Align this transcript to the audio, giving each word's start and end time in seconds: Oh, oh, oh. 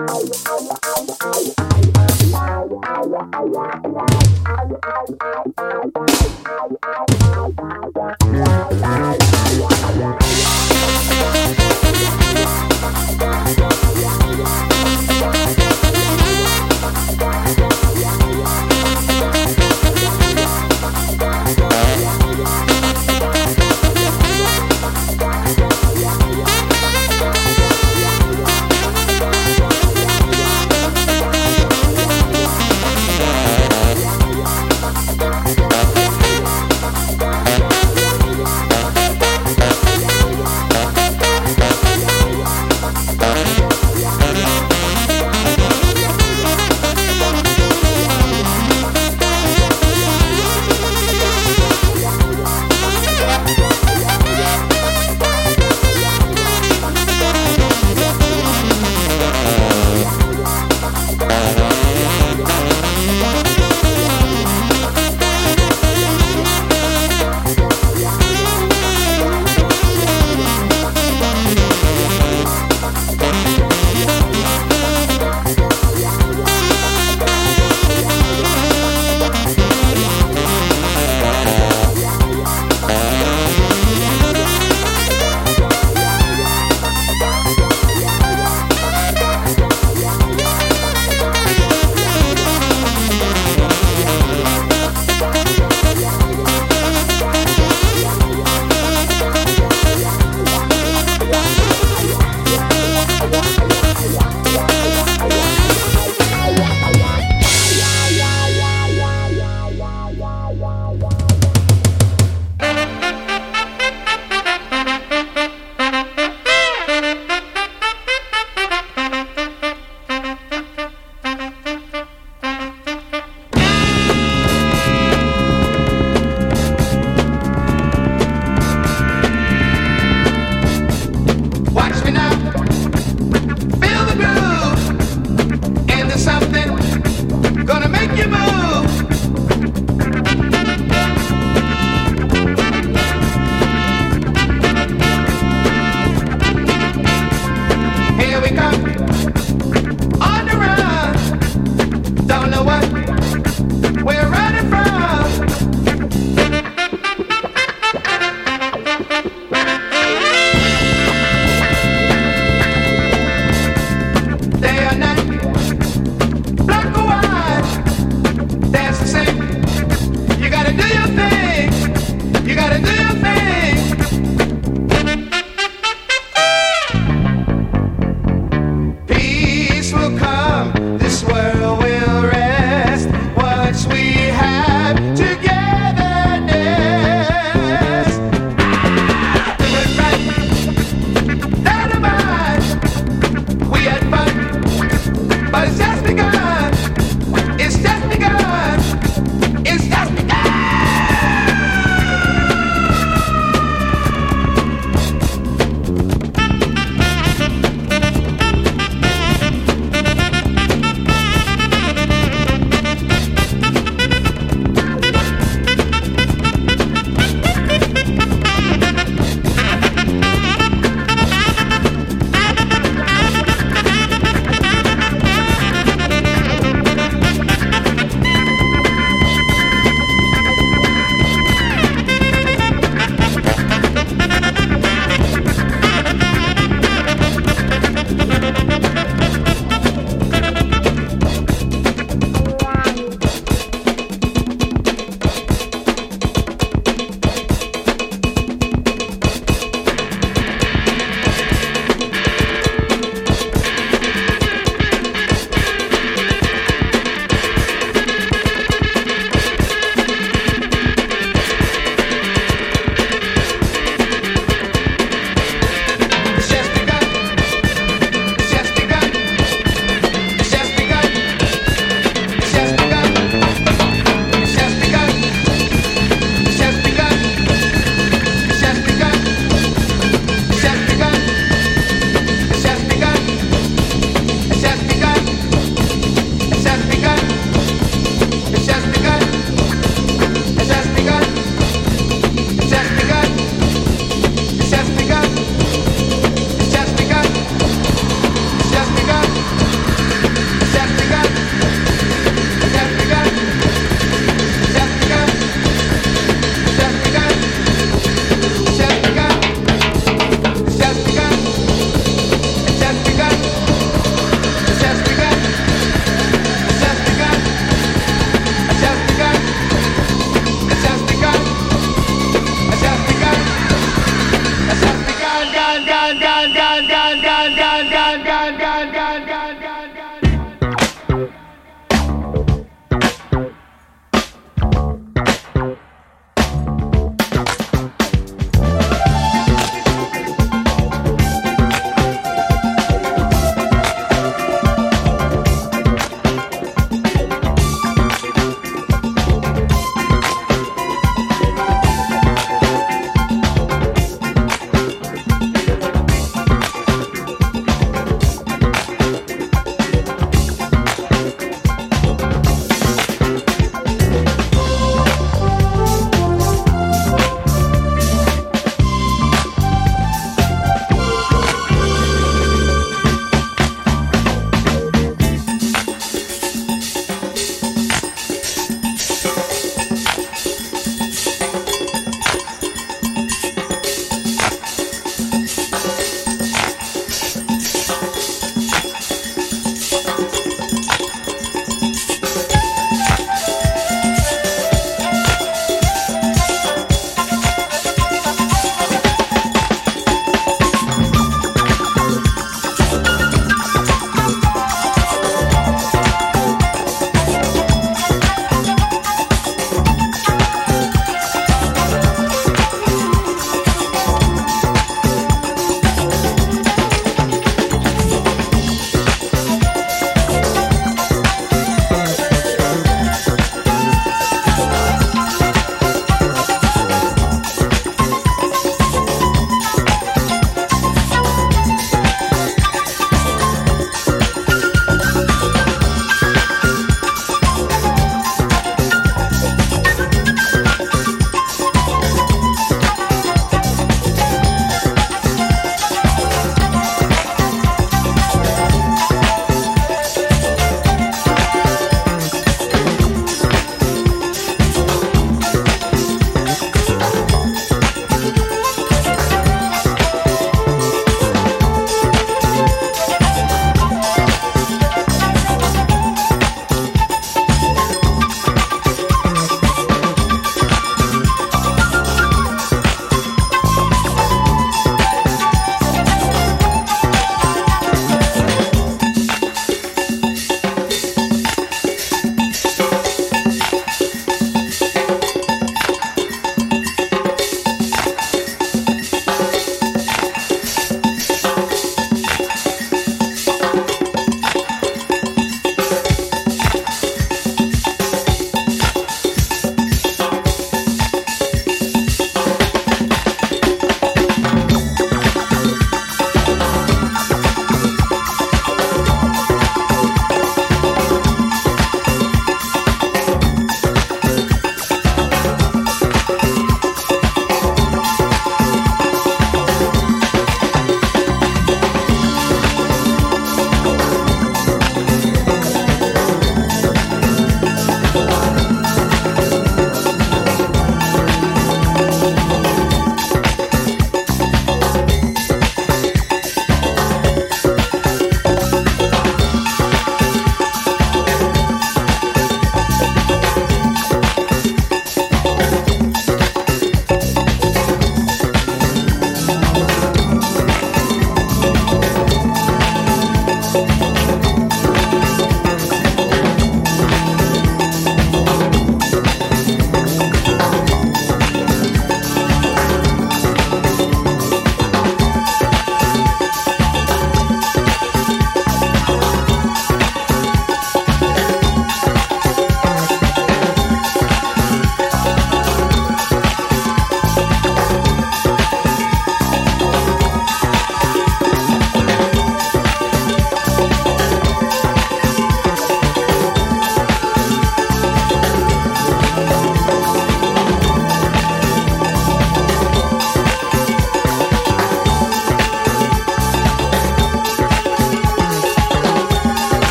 Oh, 0.00 0.30
oh, 0.46 0.68
oh. 0.70 0.77